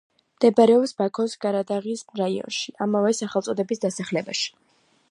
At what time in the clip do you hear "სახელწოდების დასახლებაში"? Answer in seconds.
3.21-4.53